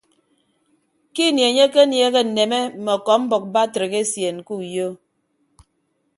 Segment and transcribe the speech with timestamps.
[1.13, 4.87] Ke ini enye akenieehe nneme mme ọkọmbʌk batrik esien ke uyo.